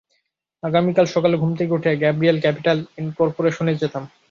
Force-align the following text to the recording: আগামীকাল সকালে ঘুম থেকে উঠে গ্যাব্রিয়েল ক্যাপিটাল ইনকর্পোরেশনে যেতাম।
আগামীকাল 0.63 1.05
সকালে 1.05 1.35
ঘুম 1.37 1.51
থেকে 1.59 1.71
উঠে 1.73 1.91
গ্যাব্রিয়েল 2.01 2.37
ক্যাপিটাল 2.41 2.77
ইনকর্পোরেশনে 3.01 3.73
যেতাম। 3.81 4.03